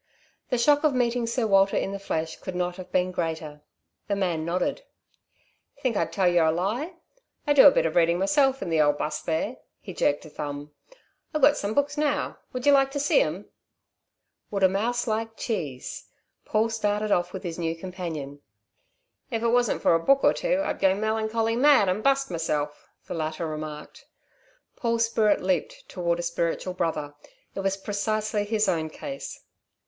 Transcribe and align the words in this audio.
The 0.49 0.57
shock 0.57 0.83
of 0.83 0.95
meeting 0.95 1.27
Sir 1.27 1.45
Walter 1.45 1.77
in 1.77 1.91
the 1.91 1.99
flesh 1.99 2.37
could 2.37 2.55
not 2.55 2.77
have 2.77 2.91
been 2.91 3.11
greater. 3.11 3.61
The 4.07 4.15
man 4.15 4.43
nodded. 4.43 4.81
"Think 5.79 5.95
I'd 5.95 6.11
tell 6.11 6.27
yer 6.27 6.43
a 6.45 6.51
lie? 6.51 6.95
I 7.45 7.53
do 7.53 7.67
a 7.67 7.71
bit 7.71 7.85
of 7.85 7.95
reading 7.95 8.17
myself 8.17 8.63
in 8.63 8.71
the 8.71 8.81
old 8.81 8.97
'bus 8.97 9.21
there" 9.21 9.57
he 9.79 9.93
jerked 9.93 10.25
a 10.25 10.29
thumb 10.31 10.71
"I've 11.35 11.43
got 11.43 11.55
some 11.55 11.75
books 11.75 11.99
now. 11.99 12.39
Would 12.51 12.65
yer 12.65 12.71
like 12.73 12.89
to 12.93 12.99
see 12.99 13.21
'em?" 13.21 13.51
Would 14.49 14.63
a 14.63 14.67
mouse 14.67 15.05
like 15.05 15.37
cheese? 15.37 16.07
Paul 16.45 16.71
started 16.71 17.11
off 17.11 17.31
with 17.31 17.43
his 17.43 17.59
new 17.59 17.75
companion. 17.75 18.41
"If 19.29 19.43
it 19.43 19.49
wasn't 19.49 19.83
for 19.83 19.93
a 19.93 19.99
book 20.03 20.23
or 20.23 20.33
two, 20.33 20.63
I'd 20.65 20.79
go 20.79 20.95
melancholy 20.95 21.55
mad 21.55 21.87
and 21.89 22.01
bust 22.01 22.31
myself," 22.31 22.89
the 23.05 23.13
latter 23.13 23.45
remarked. 23.45 24.07
Paul's 24.75 25.05
spirit 25.05 25.43
leaped 25.43 25.87
toward 25.87 26.17
a 26.17 26.23
spiritual 26.23 26.73
brother. 26.73 27.13
It 27.53 27.59
was 27.59 27.77
precisely 27.77 28.45
his 28.45 28.67
own 28.67 28.89
case. 28.89 29.41